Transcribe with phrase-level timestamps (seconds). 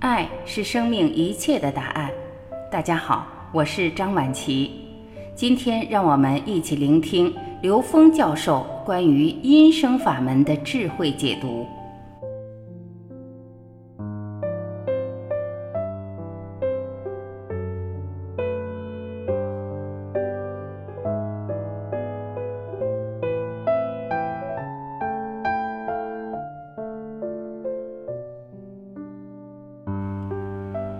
[0.00, 2.10] 爱是生命一切的答案。
[2.70, 4.70] 大家好，我是张晚琪。
[5.34, 11.66] 今天让我们一起聆听刘峰教授关于音声法门的智慧解读。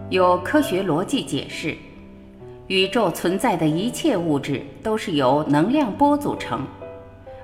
[0.08, 1.76] 有科学逻辑解释，
[2.68, 6.64] 宇宙存在的一切物质都是由能量波组成，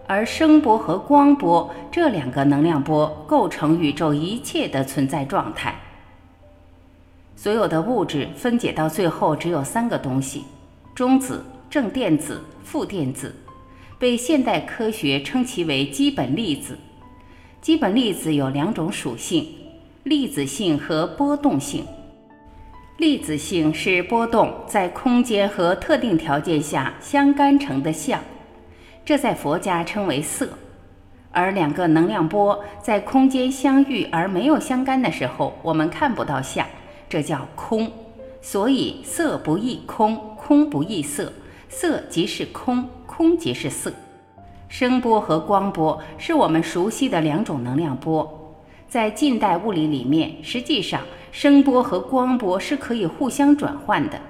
[0.07, 5.75] 而声波和光波这两个能量波构成宇宙一切的存在状态。
[7.35, 10.45] 所有的物质分解到最后只有三个东西：
[10.95, 13.35] 中子、正电子、负电子，
[13.99, 16.79] 被现代科学称其为基本粒子。
[17.61, 19.49] 基本粒子有两种属性：
[20.05, 21.85] 粒子性和波动性。
[22.99, 28.21] 粒子性是波动在空间和特定条件下相干成的相，
[29.05, 30.47] 这在佛家称为色；
[31.33, 36.67] 而两个能量波在空间相遇而没有相干的时候，我们看不到相，
[37.09, 37.91] 这叫空。
[38.43, 41.33] 所以色不异空，空不异色，
[41.69, 43.91] 色即是空，空即是色。
[44.69, 48.55] 声波和光波是我们熟悉的两种能量波，
[48.87, 51.01] 在近代物理里面，实际上。
[51.33, 54.21] 声波和光波是可以互相转换的，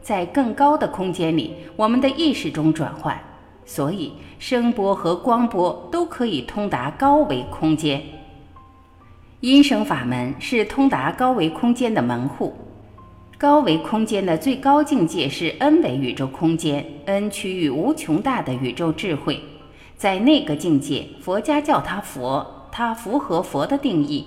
[0.00, 3.20] 在更高的空间里，我们的意识中转换，
[3.66, 8.00] 所以声波和光波都可以通达高维空间。
[9.40, 12.54] 音声法门是通达高维空间的门户。
[13.36, 19.42] 高维空间的最高境界是 n 维宇宙空间，n 区域无穷大的宇宙智慧，
[19.96, 24.24] 在那个境界，佛家叫它佛，它符合佛的定义，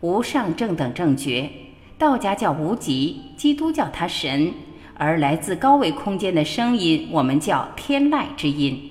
[0.00, 1.50] 无上正等正觉。
[1.96, 4.52] 道家叫无极，基督教它神，
[4.96, 8.90] 而来自高维空间的声音，我们叫天籁之音。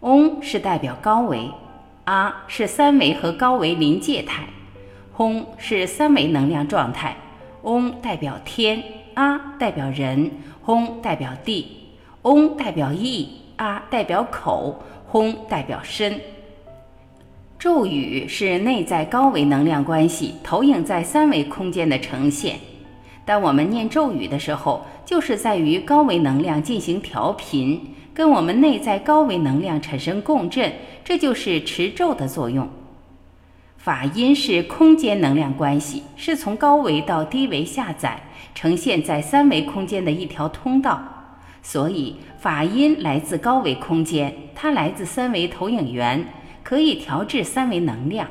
[0.00, 1.50] 嗡是代表高维，
[2.04, 4.46] 啊是三维和高维临界态，
[5.12, 7.16] 轰是三维能量状态。
[7.62, 8.82] 嗡代表天，
[9.14, 10.30] 啊代表人，
[10.62, 11.66] 轰代表地。
[12.22, 16.20] 嗡代表意，啊代表口，轰代表身。
[17.58, 22.56] 咒语是内在高维能量关系投影在三维空间的呈现。
[23.24, 27.80] 当我们念咒语的时候，就是在与高维能量进行调频，
[28.12, 30.70] 跟我们内在高维能量产生共振，
[31.02, 32.68] 这就是持咒的作用。
[33.78, 38.20] 法音是空间能量关系，是从高维到低维下载，
[38.54, 41.02] 呈现在三维空间的一条通道。
[41.62, 46.22] 所以法音来自高维空间，它来自三维投影源。
[46.66, 48.26] 可以调制三维能量，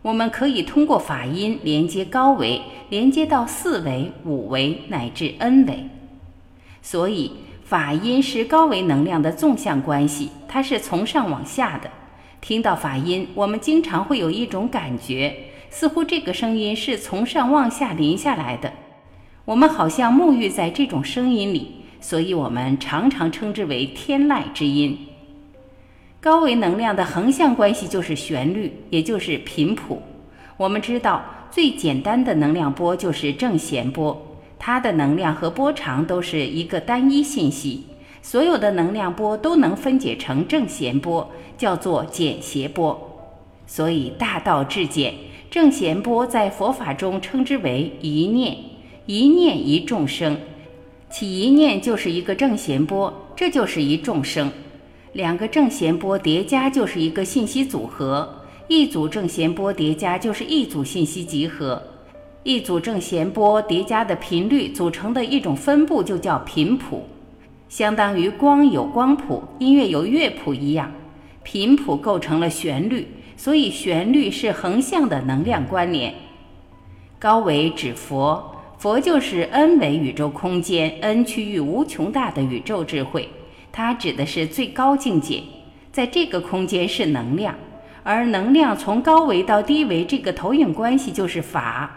[0.00, 5.86] 我们可以通过法音连接高维，连接到四维、五维乃至 n 维。
[6.80, 7.30] 所以
[7.62, 11.90] 法音是高维能量的纵向关系，它是从上往下的。
[12.40, 15.36] 听到法音，我们经常会有一种感觉，
[15.68, 18.72] 似乎这个声音是从上往下淋下来的，
[19.44, 24.96] 我们好像沐浴在这种声音里，所以我们常常称之为天籁之音。
[26.22, 30.02] 高维能量的横向关系就是旋律，也就是频谱。
[30.58, 37.84] 我们知道，最简单的能量波就是正弦波，它的能量和波长都是一个单一信息。
[38.20, 41.26] 所有的能量波都能分解成正弦波，
[41.56, 43.08] 叫做简谐波。
[43.66, 45.14] 所以大道至简，
[45.50, 48.54] 正弦波在佛法中称之为一念，
[49.06, 50.36] 一念一众生，
[51.08, 54.52] 起一念就是一个正弦波，这就是一众生。
[55.12, 58.32] 两个正弦波叠加就是一个信息组合，
[58.68, 61.82] 一组正弦波叠加就是一组信息集合，
[62.44, 67.04] 一组正弦波叠加的频率组成的一种分布就叫频谱，
[67.68, 70.92] 相当于光有光谱、音乐有乐谱一样，
[71.42, 76.14] 频谱构成了旋律，所以旋律是横向的能量关联。
[77.18, 83.28] 高维指佛，佛就是 n 维宇宙空间，n 区域无穷大的宇宙智慧。
[83.72, 85.42] 它指的是最高境界，
[85.92, 87.54] 在这个空间是能量，
[88.02, 91.90] 而能量从高维到低维这个投影关系就是法。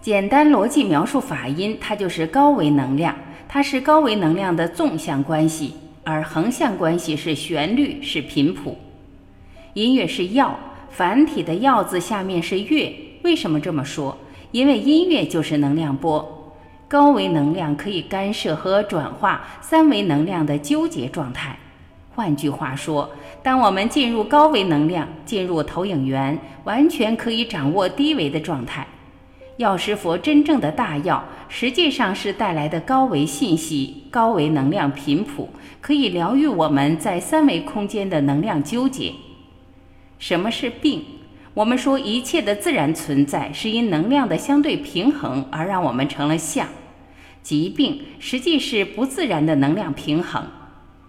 [0.00, 3.16] 简单逻辑描述法音，它就是高维能量，
[3.48, 8.78] 它是高维能量的纵向关系，而横向关系是旋律，是频谱。
[9.74, 10.58] 音乐是药，
[10.90, 12.94] 繁体的“药”字下面是乐。
[13.22, 14.16] 为什么这么说？
[14.52, 16.35] 因为音乐就是能量波。
[16.88, 21.58] 高维能量可以干涉和转化三维能量的纠结状态。
[22.14, 23.10] 换句话说，
[23.42, 28.86] 当我们进入高维能量，进入投影源，完全可以掌握低维的状态。
[29.56, 35.48] 药师佛真正的大药，实际上是带来的高维信息、高维能量频谱，
[35.80, 39.12] 可以疗愈我们在三维空间的能量纠结。
[40.18, 41.04] 什么是病？
[41.56, 46.68] 我们说一切的自然存在是因能量的相对平衡而让我们成了相。
[47.42, 50.44] 疾病实际是不自然的能量平衡，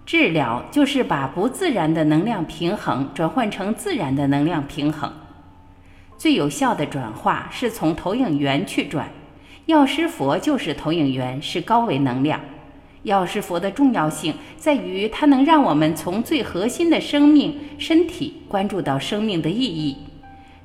[0.05, 5.11] 治疗就是把不自然的能量平衡转换成自然的能量平衡。
[6.17, 9.11] 最有效的转化是从投影源去转，
[9.65, 12.39] 药师佛就是投影源，是高维能量。
[13.03, 19.97] 药师佛的重要性在于它能让我们从最核心的生命身体关注到生命的意义。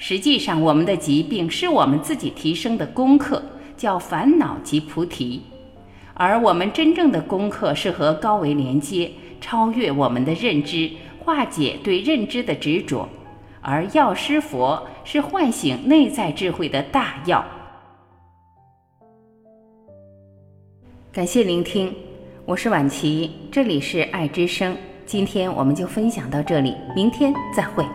[0.04, 3.40] 实际上，我们的疾病是我们自己提升的功课，
[3.76, 5.40] 叫烦恼及菩提。
[6.14, 9.08] 而我们真正的功课是和高维连接，
[9.40, 10.90] 超越我们的认知，
[11.20, 13.08] 化解对认知的执着。
[13.60, 17.44] 而药师佛是唤醒内在智慧的大药。
[21.12, 21.94] 感谢聆听，
[22.44, 24.76] 我是婉琪，这里是爱之声。
[25.06, 27.86] 今天我们就分享到这里，明天再会。